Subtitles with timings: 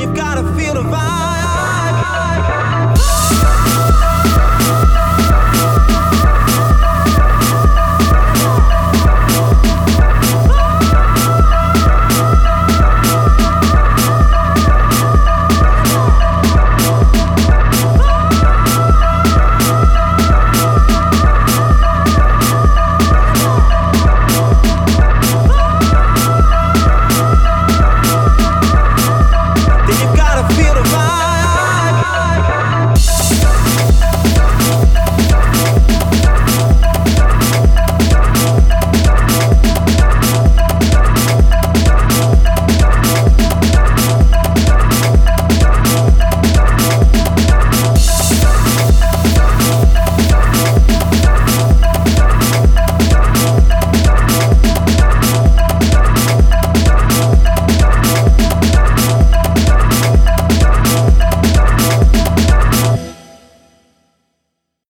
[0.00, 2.57] and you've got to feel the vibe.